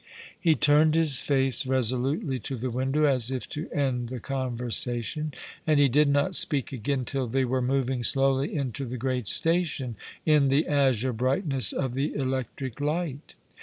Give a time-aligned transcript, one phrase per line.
[0.39, 5.31] He turned his face resolutely to the window, as if to end the conversation,
[5.67, 9.95] and he did not speak again till they were moving slowly into the great station,
[10.25, 13.35] in the azure brightness of the electric light.